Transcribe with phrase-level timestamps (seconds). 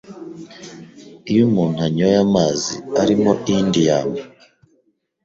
[1.31, 4.09] iyo umuntu anyoye amazi arimo indium